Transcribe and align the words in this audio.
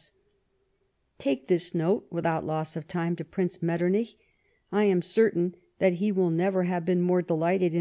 S.:— 0.00 0.12
"Take 1.18 1.46
this 1.48 1.74
note, 1.74 2.06
without 2.08 2.46
loss 2.46 2.74
of 2.74 2.88
time, 2.88 3.16
to 3.16 3.22
Prince 3.26 3.60
Metternich. 3.60 4.16
I 4.72 4.84
am 4.84 5.02
certain 5.02 5.56
that 5.78 5.92
he 6.00 6.10
will 6.10 6.30
never 6.30 6.62
have 6.62 6.86
been 6.86 7.02
more 7.02 7.20
delighted 7.20 7.74
in. 7.74 7.78